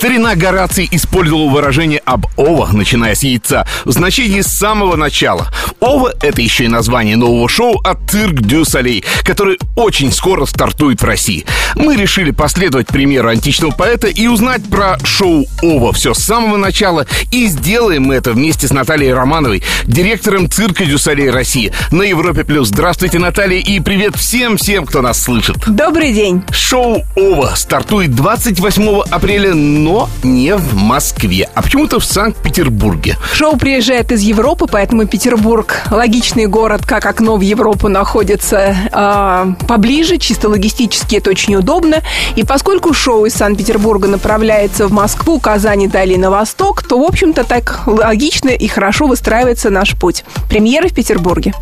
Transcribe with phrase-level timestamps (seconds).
[0.00, 5.48] Старина Гораций использовал выражение ab ovo, начиная с яйца, в значении с самого начала.
[5.78, 11.02] OVO — это еще и название нового шоу от Цирк Дю Солей, который очень скоро стартует
[11.02, 11.44] в России.
[11.74, 17.06] Мы решили последовать примеру античного поэта и узнать про шоу OVO все с самого начала,
[17.30, 22.44] и сделаем мы это вместе с Натальей Романовой, директором Цирка Дю Солей России на Европе
[22.44, 22.68] плюс.
[22.68, 25.56] Здравствуйте, Наталья, и привет всем-всем, кто нас слышит.
[25.66, 26.42] Добрый день.
[26.52, 29.52] Шоу «OVO» стартует 28 апреля,
[29.90, 33.16] но не в Москве, а почему-то в Санкт-Петербурге.
[33.32, 40.18] Шоу приезжает из Европы, поэтому Петербург, логичный город, как окно в Европу, находится э, поближе,
[40.18, 42.02] чисто логистически это очень удобно.
[42.36, 47.02] И поскольку шоу из Санкт-Петербурга направляется в Москву, Казань и далее на восток, то, в
[47.02, 50.24] общем-то, так логично и хорошо выстраивается наш путь.
[50.48, 51.52] Премьера в Петербурге.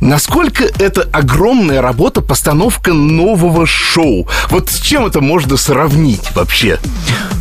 [0.00, 4.28] Насколько это огромная работа, постановка нового шоу?
[4.50, 6.78] Вот с чем это можно сравнить вообще?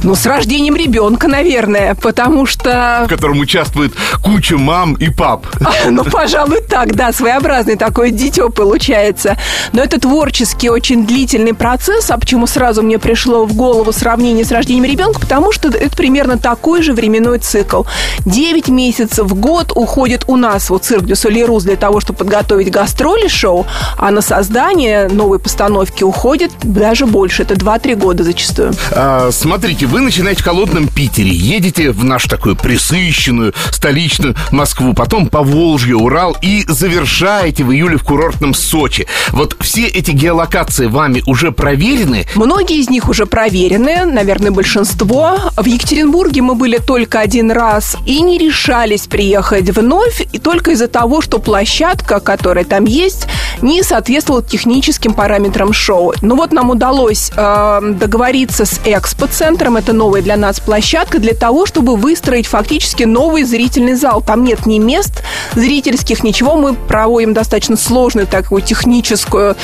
[0.04, 3.06] Ну, с рождением ребенка, наверное, потому В что...
[3.10, 5.48] котором участвует куча мам и пап.
[5.90, 9.38] Ну, пожалуй, так, да, своеобразный такой дитё получается.
[9.74, 12.10] Но это творческий, очень длительный процесс.
[12.12, 15.20] А почему сразу мне пришло в голову сравнение с рождением ребенка?
[15.20, 17.84] Потому что это примерно такой же временной цикл.
[18.26, 22.72] Девять месяцев в год уходит у нас, вот цирк Дю Солерус, для того, чтобы подготовить
[22.72, 23.66] гастроли шоу,
[23.98, 27.44] а на создание новой постановки уходит даже больше.
[27.44, 28.74] Это 2-3 года зачастую.
[28.92, 35.28] А, смотрите, вы начинаете в холодном Питере, едете в нашу такую присыщенную столичную Москву, потом
[35.28, 39.08] по Волжье, Урал и завершаете в июле в курортном Сочи.
[39.32, 42.26] Вот все эти геолокации вами уже проверены?
[42.36, 45.38] Многие из них уже проверены, наверное, большинство.
[45.56, 50.88] В Екатеринбурге мы были только один раз и не решались приехать вновь, и только из-за
[50.88, 51.40] того, что
[51.78, 53.28] площадка, которая там есть,
[53.62, 56.14] не соответствовала техническим параметрам шоу.
[56.22, 61.66] Ну вот нам удалось э, договориться с Экспо-центром, это новая для нас площадка, для того,
[61.66, 64.22] чтобы выстроить фактически новый зрительный зал.
[64.22, 65.24] Там нет ни мест
[65.56, 66.56] зрительских, ничего.
[66.56, 69.56] Мы проводим достаточно сложную такую техническую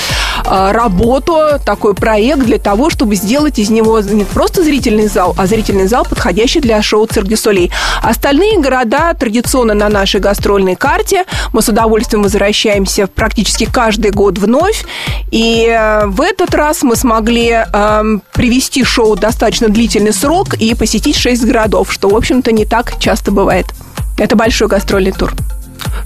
[0.45, 5.47] э, работу, такой проект для того, чтобы сделать из него не просто зрительный зал, а
[5.47, 7.71] зрительный зал, подходящий для шоу «Цирк Солей».
[8.01, 11.25] Остальные города традиционно на нашей гастрольной карте.
[11.51, 14.85] Мы с удовольствием возвращаемся практически каждый год вновь.
[15.31, 21.15] И э, в этот раз мы смогли э, привести шоу достаточно длительный срок и посетить
[21.17, 23.65] 6 городов, что, в общем-то, не так часто бывает.
[24.17, 25.33] Это большой гастрольный тур.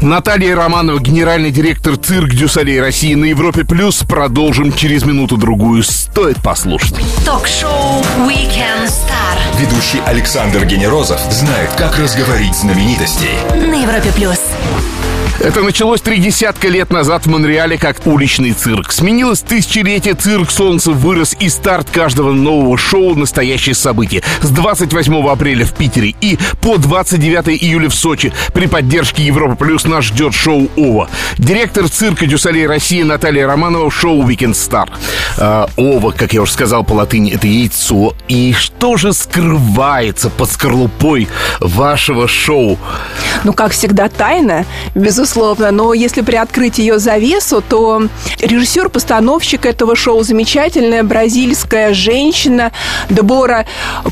[0.02, 4.04] Наталья Романова, генеральный директор цирк Дю Солей России на Европе Плюс.
[4.04, 5.84] Продолжим через минуту-другую.
[5.84, 6.96] Стоит послушать.
[7.26, 13.38] Ток-шоу Weekend Star Ведущий Александр Генерозов знает, как разговорить знаменитостей.
[13.56, 14.40] на Европе плюс.
[15.40, 18.92] Это началось три десятка лет назад в Монреале как уличный цирк.
[18.92, 24.24] Сменилось тысячелетие цирк «Солнце» вырос и старт каждого нового шоу– настоящее событие.
[24.42, 29.86] С 28 апреля в Питере и по 29 июля в Сочи при поддержке Европа Плюс
[29.86, 31.08] нас ждет шоу «Ова».
[31.38, 34.90] Директор цирка Дюсалей России Наталья Романова в шоу «Weekend Star».
[35.38, 38.16] А, «Ова», как я уже сказал по латыни, это яйцо.
[38.28, 41.28] И что же скрывается под скорлупой
[41.60, 42.80] вашего шоу?
[43.44, 44.66] Ну, как всегда, тайна,
[44.96, 45.27] безусловно.
[45.72, 48.04] Но если приоткрыть ее завесу, то
[48.40, 52.72] режиссер-постановщик этого шоу замечательная бразильская женщина
[53.10, 53.66] Дебора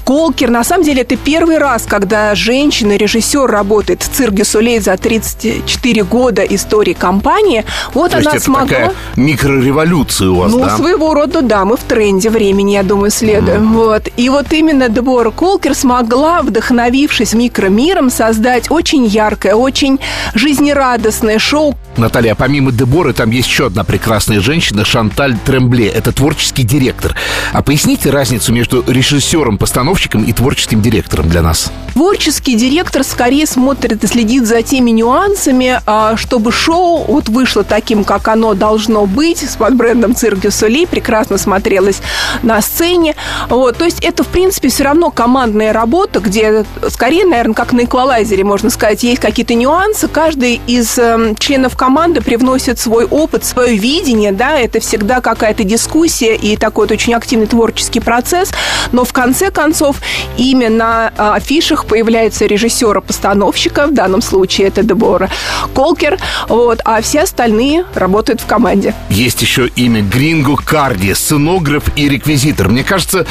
[0.04, 0.50] Колкер.
[0.50, 6.42] На самом деле, это первый раз, когда женщина-режиссер работает в цирке Солей за 34 года
[6.44, 7.64] истории компании.
[7.94, 8.68] Вот То она есть это смогла...
[8.68, 10.76] такая микрореволюция у вас, Ну, да?
[10.76, 13.74] своего рода, да, мы в тренде времени, я думаю, следуем.
[13.74, 14.10] Вот.
[14.18, 20.00] И вот именно Дебора Колкер смогла, вдохновившись микромиром, создать очень яркое, очень
[20.34, 21.05] жизнерадостное
[21.40, 21.76] шоу.
[21.98, 25.88] Наталья, помимо Деборы, там есть еще одна прекрасная женщина, Шанталь Трембле.
[25.88, 27.16] Это творческий директор.
[27.54, 31.72] А поясните разницу между режиссером, постановщиком и творческим директором для нас?
[31.94, 38.04] Творческий директор скорее смотрит и следит за теми нюансами, а, чтобы шоу вот вышло таким,
[38.04, 42.02] как оно должно быть, с под брендом «Цирк дю Солей», прекрасно смотрелось
[42.44, 43.16] на сцене.
[43.50, 47.86] Вот, то есть это, в принципе, все равно командная работа, где скорее, наверное, как на
[47.86, 50.08] эквалайзере, можно сказать, есть какие-то нюансы.
[50.08, 56.36] Каждый из эм, членов команды привносит свой опыт, свое видение, да, это всегда какая-то дискуссия
[56.36, 58.52] и такой вот очень активный творческий процесс.
[58.92, 59.98] Но в конце концов
[60.38, 65.30] имя на а, афишах появляется режиссера-постановщика, в данном случае это Дебора
[65.74, 68.94] Колкер, вот, а все остальные работают в команде.
[69.10, 72.70] Есть еще имя Гринго Карди, сценограф и реквизитор.
[72.70, 73.26] Мне кажется,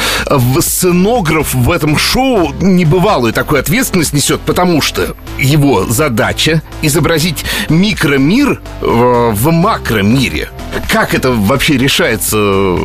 [0.60, 9.30] сценограф в этом шоу небывалую такую ответственность несет, потому что его задача изобразить микромир в,
[9.32, 10.50] в макромире.
[10.90, 12.36] Как это вообще решается?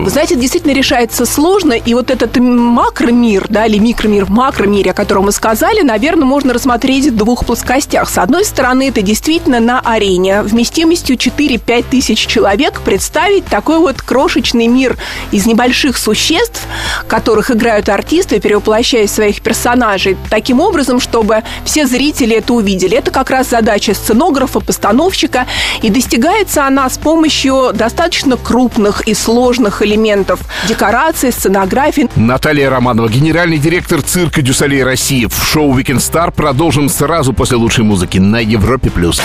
[0.08, 5.26] Знаете, действительно решается сложно, и вот этот макромир, да, или микромир в макромире, о котором
[5.26, 8.10] мы сказали, наверное, можно рассмотреть в двух плоскостях.
[8.10, 14.68] С одной стороны, это действительно на арене вместимостью 4-5 тысяч человек представить такой вот крошечный
[14.68, 14.98] мир
[15.32, 16.62] из небольших существ,
[17.08, 22.98] которых играют артисты, перевоплощая своих персонажей, таким образом, чтобы все зрители это увидели.
[22.98, 25.46] Это как раз задача сценографа, постановщика,
[25.82, 32.10] и достигается она с помощью достаточно крупных и сложных элементов декорации, сценографии.
[32.16, 35.26] Наталья Романова, генеральный директор цирка Дюсалей России.
[35.26, 38.90] В шоу Weekend Star продолжим сразу после лучшей музыки на Европе+.
[38.90, 39.22] плюс.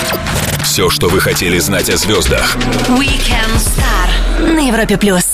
[0.63, 2.55] Все, что вы хотели знать о звездах.
[2.87, 5.25] Weekend Star на Европе плюс.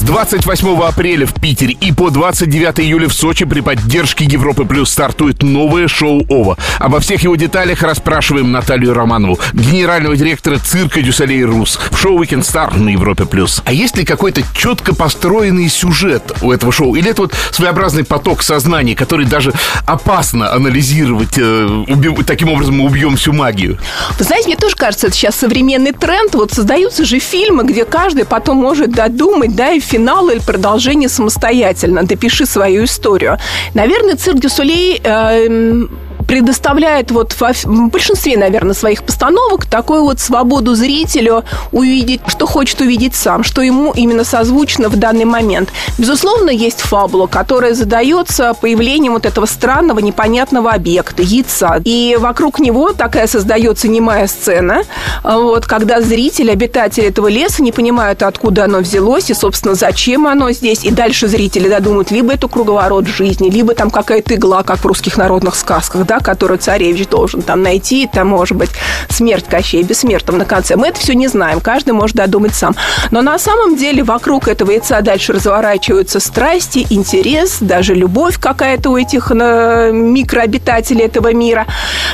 [0.00, 4.88] С 28 апреля в Питере и по 29 июля в Сочи при поддержке Европы Плюс
[4.90, 6.56] стартует новое шоу ОВА.
[6.78, 12.44] Обо всех его деталях расспрашиваем Наталью Романову, генерального директора цирка Дюсалей Рус в шоу Weekend
[12.50, 13.60] Star на Европе Плюс.
[13.66, 16.94] А есть ли какой-то четко построенный сюжет у этого шоу?
[16.94, 19.52] Или это вот своеобразный поток сознания, который даже
[19.84, 23.76] опасно анализировать, э, уби- таким образом мы убьем всю магию?
[24.18, 26.34] Вы знаете, мне тоже кажется, это сейчас современный тренд.
[26.34, 32.02] Вот создаются же фильмы, где каждый потом может додумать, да, и финал или продолжение самостоятельно.
[32.02, 33.38] Допиши свою историю.
[33.74, 35.86] Наверное, цирк Дюсулей э,
[36.30, 41.42] предоставляет вот во в большинстве, наверное, своих постановок такую вот свободу зрителю
[41.72, 45.70] увидеть, что хочет увидеть сам, что ему именно созвучно в данный момент.
[45.98, 51.80] Безусловно, есть фабула, которая задается появлением вот этого странного, непонятного объекта, яйца.
[51.84, 54.82] И вокруг него такая создается немая сцена,
[55.24, 60.52] вот, когда зрители, обитатели этого леса не понимают, откуда оно взялось и, собственно, зачем оно
[60.52, 60.84] здесь.
[60.84, 65.16] И дальше зрители додумают, либо это круговорот жизни, либо там какая-то игла, как в русских
[65.16, 68.70] народных сказках, да, которую царевич должен там найти, там, может быть,
[69.08, 70.76] смерть Кощей бессмертным на конце.
[70.76, 72.74] Мы это все не знаем, каждый может додумать сам.
[73.10, 78.96] Но на самом деле вокруг этого яйца дальше разворачиваются страсти, интерес, даже любовь какая-то у
[78.96, 81.66] этих э, микрообитателей этого мира.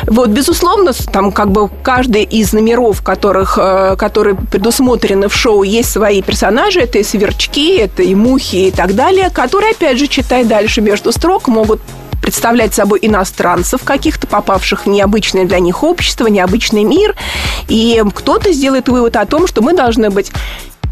[0.06, 5.90] Вот, безусловно, там как бы каждый из номеров, которых, э, которые предусмотрены в шоу, есть
[5.90, 6.80] свои персонажи.
[6.80, 11.12] Это и сверчки, это и мухи и так далее, которые, опять же, читай дальше между
[11.12, 11.80] строк, могут
[12.26, 17.14] представлять собой иностранцев, каких-то попавших в необычное для них общество, необычный мир.
[17.68, 20.32] И кто-то сделает вывод о том, что мы должны быть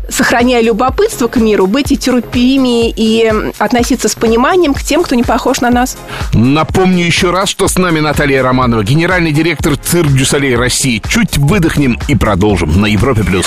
[0.09, 5.23] сохраняя любопытство к миру, быть и терпимее, и относиться с пониманием к тем, кто не
[5.23, 5.97] похож на нас.
[6.33, 11.03] Напомню еще раз, что с нами Наталья Романова, генеральный директор Цирк дю Солей России.
[11.09, 13.47] Чуть выдохнем и продолжим на Европе плюс.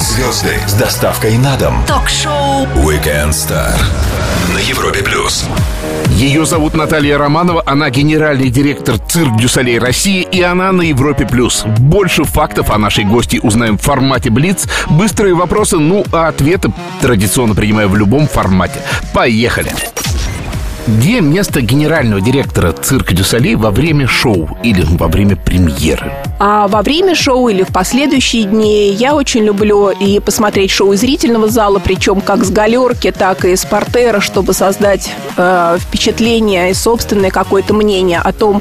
[0.00, 1.84] Звезды с доставкой на дом.
[1.86, 3.74] Ток-шоу Weekend Star
[4.54, 5.44] на Европе плюс.
[6.10, 11.26] Ее зовут Наталья Романова, она генеральный директор Цирк дю Солей России, и она на Европе
[11.26, 11.64] плюс.
[11.78, 14.66] Больше фактов о нашей гостье узнаем в формате Блиц.
[14.88, 18.80] Быстрые вопросы, ну а ответы традиционно принимаю в любом формате.
[19.12, 19.72] Поехали!
[20.86, 26.12] Где место генерального директора цирка Дюсалей во время шоу или во время премьеры?
[26.38, 31.00] А во время шоу или в последующие дни я очень люблю и посмотреть шоу из
[31.00, 36.74] зрительного зала, причем как с галерки, так и с портера, чтобы создать э, впечатление и
[36.74, 38.60] собственное какое-то мнение о том,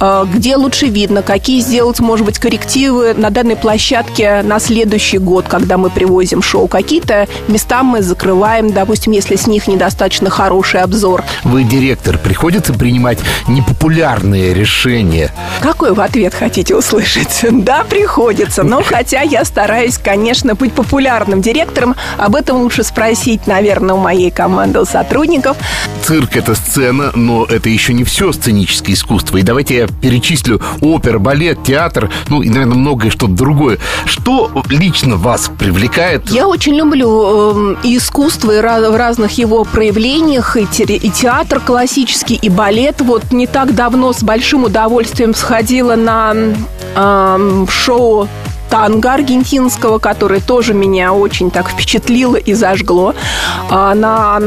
[0.00, 5.46] э, где лучше видно, какие сделать, может быть, коррективы на данной площадке на следующий год,
[5.46, 6.66] когда мы привозим шоу.
[6.66, 11.22] Какие-то места мы закрываем, допустим, если с них недостаточно хороший обзор.
[11.44, 15.32] Вы директор, приходится принимать непопулярные решения.
[15.60, 17.03] Какой вы ответ хотите услышать?
[17.50, 18.62] Да, приходится.
[18.62, 24.30] Но хотя я стараюсь, конечно, быть популярным директором, об этом лучше спросить, наверное, у моей
[24.30, 25.56] команды, у сотрудников.
[26.04, 29.36] Цирк— это сцена, но это еще не все сценическое искусство.
[29.38, 33.78] И давайте я перечислю опера, балет, театр, ну и, наверное, многое что-то другое.
[34.04, 36.28] Что лично вас привлекает?
[36.30, 41.10] Я очень люблю э, и искусство и ra- в разных его проявлениях, и, те- и
[41.10, 43.00] театр классический, и балет.
[43.00, 46.34] Вот не так давно с большим удовольствием сходила на
[46.94, 48.28] эм, шоу
[48.74, 53.14] танго аргентинского, который тоже меня очень так впечатлило и зажгло,
[53.70, 54.40] а, на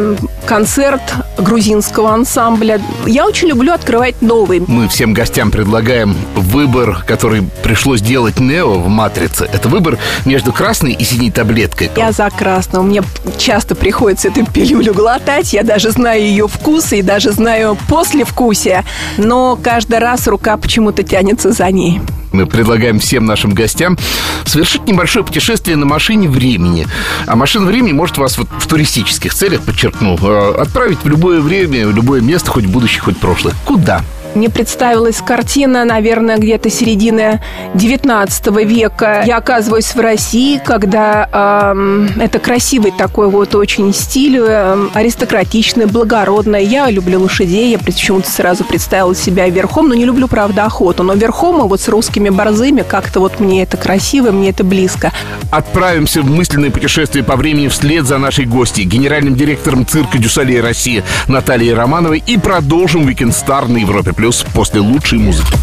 [0.45, 1.01] концерт
[1.37, 2.81] грузинского ансамбля.
[3.05, 4.61] Я очень люблю открывать новые.
[4.67, 9.45] Мы всем гостям предлагаем выбор, который пришлось делать Нео в «Матрице».
[9.45, 11.89] Это выбор между красной и синей таблеткой.
[11.95, 12.83] Я за красного.
[12.83, 13.03] Мне
[13.37, 15.53] часто приходится эту пилюлю глотать.
[15.53, 18.83] Я даже знаю ее вкус и даже знаю послевкусие.
[19.17, 22.01] Но каждый раз рука почему-то тянется за ней.
[22.37, 23.97] Мы предлагаем всем нашим гостям
[24.45, 26.85] совершить небольшое путешествие на машине времени.
[27.25, 31.87] А машина времени может вас вот в туристических целях, подчеркну, э, отправить в любое время,
[31.87, 33.55] в любое место, хоть будущее, хоть прошлое.
[33.65, 34.03] Куда?
[34.37, 37.41] Мне представилась картина, наверное, где-то середины
[37.73, 39.23] 19 века.
[39.25, 46.63] Я оказываюсь в России, когда э, это красивый такой вот очень стиль, э, аристократичный, благородный.
[46.63, 51.01] Я люблю лошадей, я почему-то сразу представила себя верхом, но не люблю, правда, охоту.
[51.01, 55.11] Но верхом, и вот с русскими борзыми, как-то вот мне это красиво, мне это близко.
[55.49, 61.03] Отправимся в мысленное путешествие по времени вслед за нашей гостьей, генеральным директором цирка Дюсалей России
[61.27, 65.53] Натальей Романовой и продолжим Weekend Star на Европе Плюс после лучшей музыки.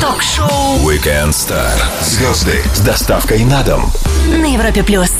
[0.00, 1.72] Ток-шоу Weekend Star.
[2.02, 3.90] Звезды с доставкой на дом.
[4.28, 5.10] на Европе плюс.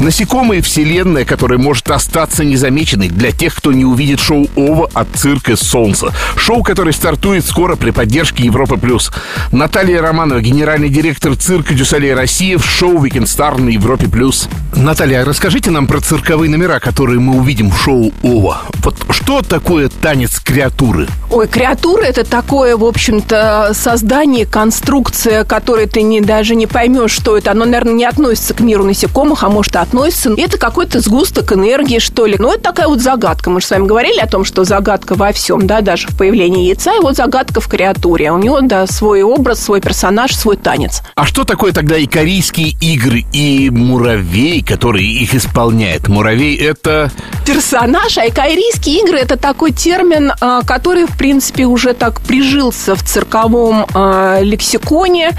[0.00, 5.56] Насекомые вселенная, которая может остаться незамеченной для тех, кто не увидит шоу Ова от цирка
[5.56, 6.12] Солнца.
[6.36, 9.10] Шоу, которое стартует скоро при поддержке Европы Плюс.
[9.52, 14.48] Наталья Романова, генеральный директор цирка Дюсалей России в шоу Weekend Star на Европе Плюс.
[14.76, 18.60] Наталья, расскажите нам про цирковые номера, которые мы увидим в шоу Ова.
[18.82, 21.08] Вот что такое танец креатуры?
[21.30, 27.38] Ой, креатура это такое, в общем-то, создание, конструкция, которой ты не, даже не поймешь, что
[27.38, 27.52] это.
[27.52, 30.34] Оно, наверное, не относится к миру насекомых, а может относится.
[30.36, 32.36] Это какой-то сгусток энергии, что ли.
[32.38, 33.48] Ну, это такая вот загадка.
[33.48, 36.66] Мы же с вами говорили о том, что загадка во всем, да, даже в появлении
[36.66, 36.94] яйца.
[36.94, 38.30] И вот загадка в креатуре.
[38.30, 41.00] У него, да, свой образ, свой персонаж, свой танец.
[41.14, 46.08] А что такое тогда и корейские игры, и муравей, который их исполняет?
[46.08, 47.10] Муравей— это...
[47.46, 53.02] персонаж, а икаирийские игры это такой термин, а, который, в принципе, уже так прижился в
[53.02, 55.30] цирковом а, лексиконе.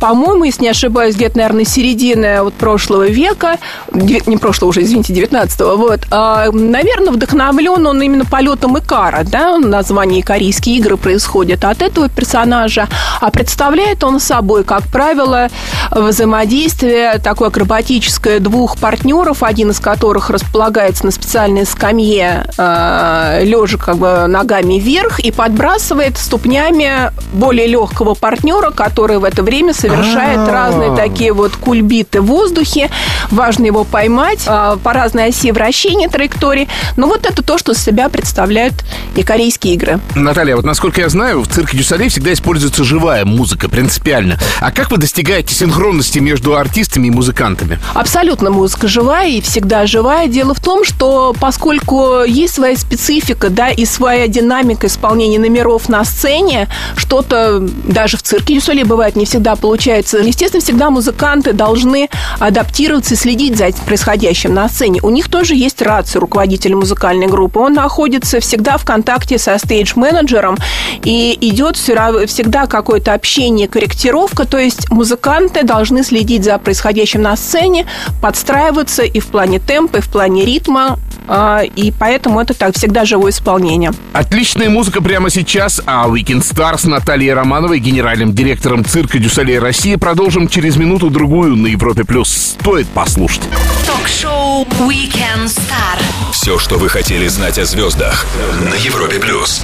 [0.00, 3.58] По-моему, если не ошибаюсь, где-то, наверное, середины вот прошлого века,
[3.92, 10.20] не прошлого уже, извините, 19-го, вот, А, наверное, вдохновлен он именно полетом Икара, да, название
[10.20, 12.88] икарийские игры происходит от этого персонажа,
[13.20, 15.48] а представляет он собой, как правило,
[15.90, 23.98] взаимодействие такое акробатическое двух партнеров, один из которых располагается на специальной скамье, э, лежа как
[23.98, 30.52] бы ногами вверх и подбрасывает ступнями более легкого партнера, который в это время совершает А.
[30.52, 32.90] разные такие вот кульбиты в воздухе.
[33.30, 36.68] Важно его поймать э, по разной оси вращения траектории.
[36.96, 38.74] Но вот это то, что из себя представляют
[39.16, 40.00] и корейские игры.
[40.14, 44.38] Наталья, вот насколько я знаю, в цирке Дюсалей всегда используется живая музыка, принципиально.
[44.60, 47.78] А как вы достигаете синхронности между артистами и музыкантами?
[47.94, 50.28] Абсолютно музыка живая и всегда живая.
[50.28, 56.04] Дело в том, что поскольку есть своя специфика, да, и своя динамика исполнения номеров на
[56.04, 60.18] сцене, что-то даже в цирке Дюсолей бывает не всегда получается.
[60.18, 65.00] Естественно, всегда музыканты должны адаптироваться и следить за происходящим на сцене.
[65.02, 67.60] У них тоже есть рация, руководитель музыкальной группы.
[67.60, 70.56] Он находится всегда в контакте со стейдж-менеджером
[71.04, 77.86] и идет всегда какое-то общение, корректировка, то есть музыканты должны следить за происходящим на сцене,
[78.28, 83.06] подстраиваться и в плане темпа, и в плане ритма, а, и поэтому это так всегда
[83.06, 83.92] живое исполнение.
[84.12, 89.96] Отличная музыка прямо сейчас, а Weekend Star с Натальей Романовой, генеральным директором цирка Дюсалей России,
[89.96, 92.04] продолжим через минуту-другую на Европе+.
[92.04, 92.28] плюс.
[92.60, 93.44] Стоит послушать.
[93.86, 95.98] Ток-шоу Weekend Star.
[96.30, 98.26] Все, что вы хотели знать о звездах
[98.60, 99.62] на Европе плюс.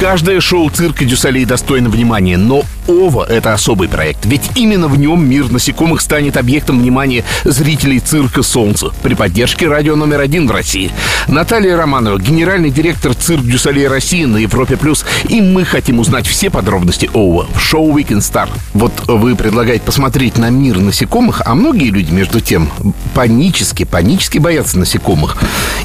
[0.00, 4.98] Каждое шоу цирка дю Солей достойно внимания, но OVO — это особый проект, ведь именно в
[4.98, 10.50] нем мир насекомых станет объектом внимания зрителей цирка «Солнце» при поддержке радио номер один в
[10.50, 10.90] России.
[11.28, 16.26] Наталья Романова, генеральный директор Цирк дю Солей России на Европе плюс, и мы хотим узнать
[16.26, 18.48] все подробности OVO в шоу Weekend Star.
[18.72, 22.70] Вот вы предлагаете посмотреть на мир насекомых, а многие люди, между тем,
[23.14, 25.36] панически, панически боятся насекомых.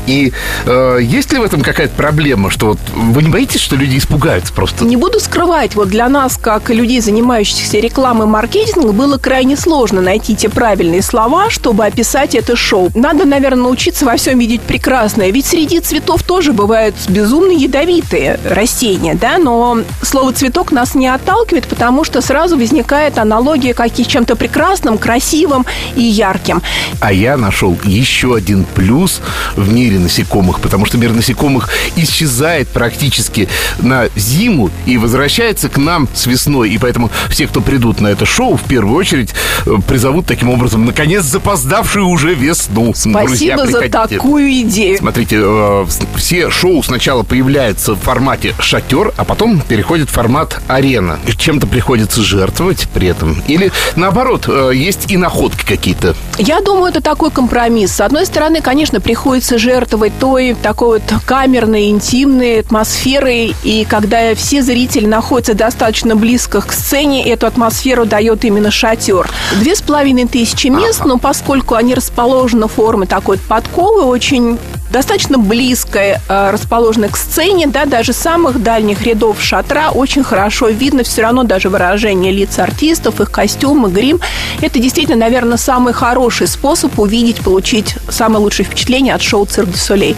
[0.08, 0.34] И
[0.66, 4.54] э, есть ли в этом какая-то проблема, что вот вы не боитесь, что люди испугаются
[4.54, 4.86] просто?
[4.86, 9.56] Не буду скрывать, вот для нас, как и людей, занимающихся рекламой и маркетингом, было крайне
[9.56, 12.90] сложно найти те правильные слова, чтобы описать это шоу.
[12.96, 15.30] Надо, наверное, научиться во всем видеть прекрасное.
[15.30, 21.68] Ведь среди цветов тоже бывают безумно ядовитые растения, да, но слово «цветок» нас не отталкивает,
[21.68, 26.64] потому что сразу возникает аналогия каких чем-то прекрасным, красивым и ярким.
[27.02, 29.22] А я нашел еще один плюс
[29.56, 36.10] в мире насекомых, потому что мир насекомых исчезает практически на зиму и возвращается к нам
[36.16, 36.72] с весной.
[36.72, 39.34] И поэтому все, кто придут на это шоу, в первую очередь
[39.66, 42.94] э, призовут таким образом, наконец, запоздавшую уже весну.
[42.94, 44.16] Друзья, Спасибо за приходите.
[44.16, 44.98] такую идею.
[44.98, 51.20] Смотрите, э, все шоу сначала появляются в формате шатер, а потом переходит в формат арена.
[51.38, 53.42] Чем-то приходится жертвовать при этом.
[53.48, 56.16] Или наоборот, э, есть и находки какие-то.
[56.38, 57.92] Я думаю, это такой компромисс.
[57.94, 63.56] С одной стороны, конечно, приходится жертвовать той такой вот камерной, интимной атмосферой.
[63.64, 69.28] И когда все зрители находятся достаточно близко к сцене, эту атмосферу дает именно шатер.
[69.60, 74.60] Две с половиной тысячи мест, но поскольку они расположены в форме такой подковы, очень
[74.92, 81.04] достаточно близко э, расположены к сцене, да, даже самых дальних рядов шатра очень хорошо видно
[81.04, 84.20] все равно даже выражение лиц артистов, их костюмы, грим.
[84.62, 89.78] Это действительно, наверное, самый хороший способ увидеть, получить самое лучшее впечатление от шоу «Цирк дю
[89.78, 90.16] Солей».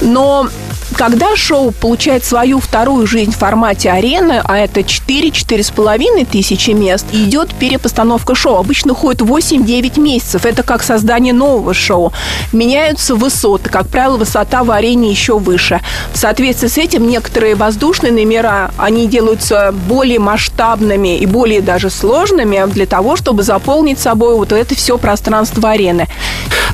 [0.00, 0.48] Но
[0.96, 7.54] когда шоу получает свою вторую жизнь в формате арены, а это 4-4,5 тысячи мест, идет
[7.54, 8.56] перепостановка шоу.
[8.56, 10.44] Обычно ходит 8-9 месяцев.
[10.44, 12.12] Это как создание нового шоу.
[12.52, 13.70] Меняются высоты.
[13.70, 15.80] Как правило, высота в арене еще выше.
[16.12, 22.62] В соответствии с этим некоторые воздушные номера, они делаются более масштабными и более даже сложными
[22.72, 26.08] для того, чтобы заполнить собой вот это все пространство арены.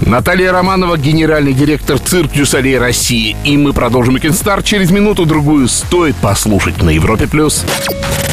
[0.00, 3.36] Наталья Романова, генеральный директор «Цирк дю Солей России».
[3.44, 5.68] И мы продолжим Weekend Star через минуту-другую.
[5.68, 7.64] Стоит послушать на Европе плюс.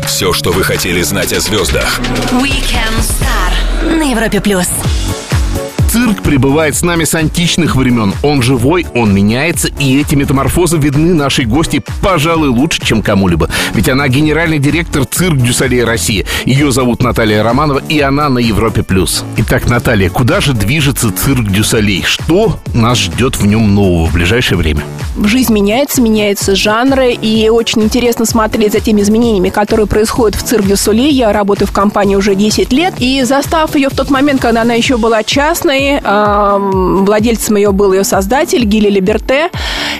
[0.05, 1.99] Все, что вы хотели знать о звездах.
[2.31, 4.67] Weekend Star на Европе плюс.
[5.91, 8.13] Цирк пребывает с нами с античных времен.
[8.23, 13.49] Он живой, он меняется, и эти метаморфозы видны нашей гостье, пожалуй, лучше, чем кому-либо.
[13.73, 16.25] Ведь она генеральный директор Цирк дю Солей России.
[16.45, 19.25] Ее зовут Наталья Романова, и она на Европе плюс.
[19.35, 22.03] Итак, Наталья, куда же движется Цирк дю Солей?
[22.03, 24.83] Что нас ждет в нем нового в ближайшее время?
[25.21, 30.65] Жизнь меняется, меняются жанры, и очень интересно смотреть за теми изменениями, которые происходят в Цирк
[30.65, 31.11] дю Солей.
[31.11, 34.73] Я работаю в компании уже 10 лет, и застав ее в тот момент, когда она
[34.73, 39.49] еще была частной, Владельцем ее был ее создатель Ги Лалиберте.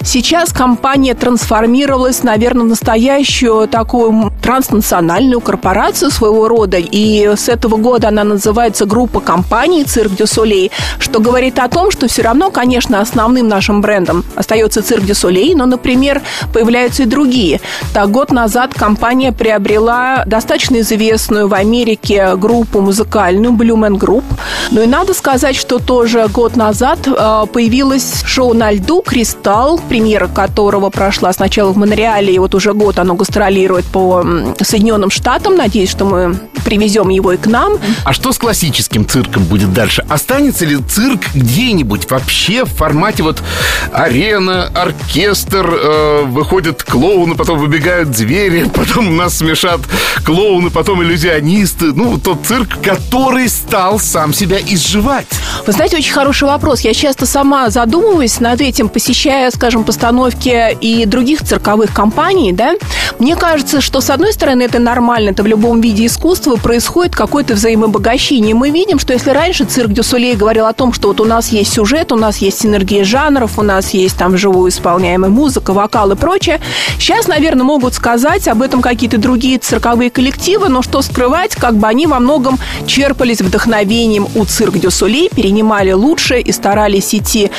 [0.04, 6.78] Сейчас компания трансформировалась, наверное, в настоящую такую транснациональную корпорацию своего рода.
[6.80, 11.92] И с этого года она называется группа компаний «Цирк Дю Солей», что говорит о том,
[11.92, 17.06] что все равно, конечно, основным нашим брендом остается «Цирк Дю Солей», но, например, появляются и
[17.06, 17.62] другие.
[17.94, 24.24] Так, год назад компания приобрела достаточно известную в Америке группу музыкальную Blue Man.
[24.72, 30.30] Ну и надо сказать, что тоже год назад э, появилось шоу на льду «Кристалл», премьера
[30.30, 34.24] которого прошла сначала в Монреале, и вот уже год оно гастролирует по
[34.62, 35.58] Соединенным Штатам.
[35.58, 37.74] Надеюсь, что мы привезем его и к нам.
[38.06, 40.06] А что с классическим цирком будет дальше?
[40.08, 43.44] Останется ли цирк где-нибудь вообще в формате вот
[43.92, 49.82] арена, оркестр, э, выходят клоуны, потом выбегают звери, потом нас смешат
[50.24, 51.88] клоуны, потом иллюзионисты.
[51.88, 55.28] Ну, тот цирк, который стал сам себя изживать.
[55.68, 56.80] Вы знаете, очень хороший вопрос.
[56.80, 62.76] Я часто сама задумываюсь над этим, посещая, скажем, постановки и других цирковых компаний, да.
[63.20, 67.54] Мне кажется, что, с одной стороны, это нормально, это в любом виде искусства происходит какое-то
[67.54, 68.56] взаимообогащение.
[68.56, 71.74] Мы видим, что если раньше цирк Дюсулей говорил о том, что вот у нас есть
[71.74, 76.16] сюжет, у нас есть синергия жанров, у нас есть там живую исполняемая музыка, вокал и
[76.16, 76.60] прочее,
[76.98, 81.88] сейчас, наверное, могут сказать об этом какие-то другие цирковые коллективы, но что скрывать, как бы
[81.88, 87.52] они во многом черпались вдохновением у цирк Дюсулей, перенимали лучшее и старались идти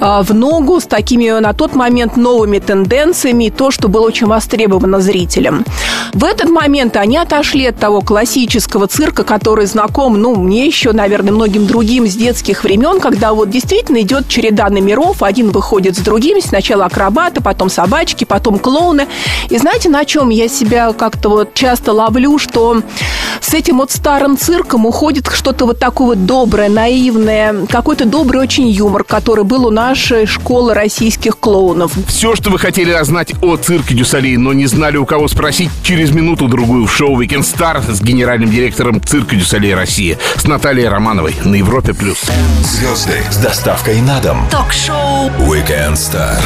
[0.00, 5.00] э, в ногу с такими на тот момент новыми тенденциями, то, что было очень востребовано
[5.00, 5.64] зрителям.
[6.12, 11.32] В этот момент они отошли от того классического цирка, который знаком, ну, мне еще, наверное,
[11.32, 16.42] многим другим с детских времен, когда вот действительно идет череда номеров, один выходит с другим,
[16.42, 19.06] сначала акробаты, потом собачки, потом клоуны.
[19.48, 22.82] И знаете, на чем я себя как-то вот часто ловлю, что
[23.40, 28.68] с этим вот старым цирком уходит что-то вот такое вот доброе, наивное, какой-то добрый очень
[28.68, 31.51] юмор, который был у нашей школы российских клоунов.
[32.06, 35.70] Все, что вы хотели знать о цирке дю Солей, но не знали, у кого спросить,
[35.82, 40.88] через минуту-другую в шоу «Weekend Star» с генеральным директором цирка дю Солей России, с Натальей
[40.88, 42.18] Романовой на Европе плюс.
[42.62, 44.48] Звезды с доставкой на дом.
[44.50, 46.42] Ток-шоу Weekend Star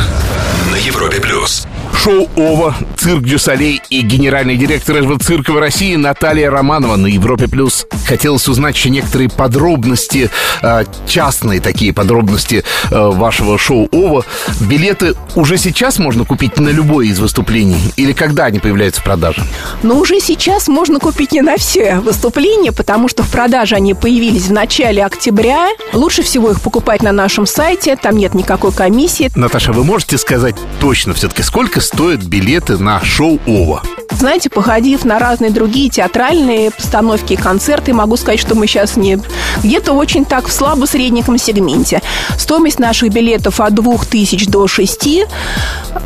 [0.71, 1.67] на Европе плюс.
[1.97, 7.07] Шоу «OVO», Цирк дю Солей и генеральный директор этого цирка в России Наталья Романова на
[7.07, 7.87] Европе плюс.
[8.07, 10.31] Хотелось узнать еще некоторые подробности,
[10.63, 14.25] э, частные такие подробности э, вашего шоу «Ова».
[14.61, 17.81] Билеты уже сейчас можно купить на любое из выступлений?
[17.97, 19.43] Или когда они появляются в продаже?
[19.83, 24.47] Но уже сейчас можно купить не на все выступления, потому что в продаже они появились
[24.47, 25.69] в начале октября.
[25.93, 29.31] Лучше всего их покупать на нашем сайте, там нет никакой комиссии.
[29.35, 33.83] Наташа, вы можете сказать точно все-таки, сколько стоят билеты на шоу «Ова»?
[34.19, 39.19] Знаете, походив на разные другие театральные постановки и концерты, могу сказать, что мы сейчас не
[39.63, 42.01] где-то очень так в слабо-среднем сегменте.
[42.39, 45.09] Стоимость наших билетов от 2000 до 6.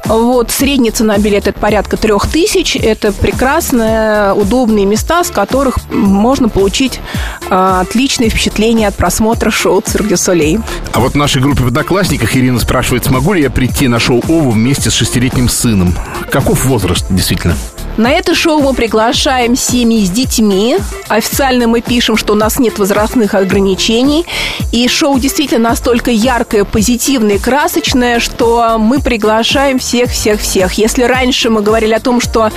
[0.06, 2.78] Вот, средняя цена билета это порядка 3000.
[2.78, 7.00] Это прекрасные, удобные места, с которых можно получить
[7.48, 10.58] а, отличные впечатления от просмотра шоу «Цирк дю Солей».
[10.92, 14.20] А вот в нашей группе в Одноклассниках Ирина спрашивает, смогу ли я прийти на шоу
[14.28, 15.69] «OVO» вместе с шестилетним сыном?
[16.30, 17.56] Каков возраст, действительно?
[17.96, 20.78] На это шоу мы приглашаем семьи с детьми.
[21.08, 24.24] Официально мы пишем, что у нас нет возрастных ограничений.
[24.72, 30.74] И шоу действительно настолько яркое, позитивное красочное, что мы приглашаем всех-всех-всех.
[30.74, 32.50] Если раньше мы говорили о том, что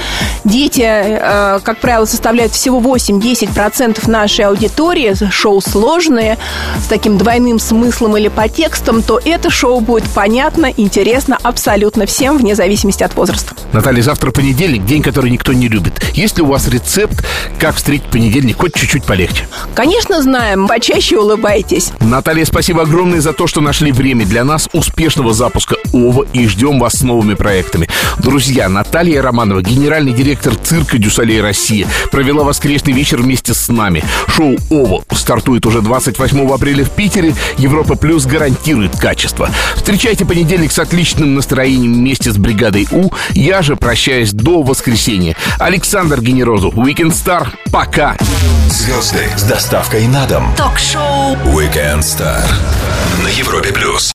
[0.43, 6.37] дети, э, как правило, составляют всего 8-10% нашей аудитории, шоу сложные,
[6.79, 12.37] с таким двойным смыслом или по текстам, то это шоу будет понятно, интересно абсолютно всем,
[12.37, 13.55] вне зависимости от возраста.
[13.73, 16.01] Наталья, завтра понедельник, день, который никто не любит.
[16.13, 17.25] Есть ли у вас рецепт,
[17.59, 19.47] как встретить понедельник хоть чуть-чуть полегче?
[19.73, 20.67] Конечно, знаем.
[20.67, 21.91] Почаще улыбайтесь.
[21.99, 26.79] Наталья, спасибо огромное за то, что нашли время для нас успешного запуска ОВА и ждем
[26.79, 27.89] вас с новыми проектами.
[28.17, 34.03] Друзья, Наталья Романова, генеральный директор цирка «Дюсалей Россия», провела воскресный вечер вместе с нами.
[34.27, 37.33] Шоу ОВА стартует уже 28 апреля в Питере.
[37.57, 39.49] Европа Плюс гарантирует качество.
[39.75, 43.09] Встречайте понедельник с отличным настроением вместе с бригадой У.
[43.31, 45.12] Я же прощаюсь до воскресенья.
[45.59, 47.47] Александр Генерозов, Weekend Star.
[47.71, 48.17] Пока.
[48.69, 50.53] Звезды с доставкой на дом.
[50.57, 52.43] Ток-шоу Weekend Star
[53.23, 54.11] на Европе плюс.